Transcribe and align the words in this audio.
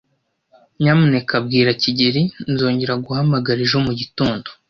Nyamuneka 0.79 1.35
bwira 1.45 1.69
kigeli 1.81 2.23
nzongera 2.51 2.93
guhamagara 3.05 3.59
ejo 3.65 3.77
mugitondo. 3.85 4.47